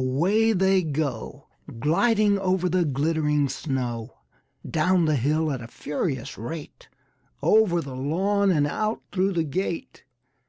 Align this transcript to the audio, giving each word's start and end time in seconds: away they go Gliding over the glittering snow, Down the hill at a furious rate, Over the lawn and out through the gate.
away 0.00 0.52
they 0.52 0.80
go 0.80 1.48
Gliding 1.80 2.38
over 2.38 2.68
the 2.68 2.84
glittering 2.84 3.48
snow, 3.48 4.18
Down 4.64 5.06
the 5.06 5.16
hill 5.16 5.50
at 5.50 5.60
a 5.60 5.66
furious 5.66 6.38
rate, 6.38 6.86
Over 7.42 7.80
the 7.80 7.96
lawn 7.96 8.52
and 8.52 8.68
out 8.68 9.02
through 9.10 9.32
the 9.32 9.42
gate. 9.42 10.04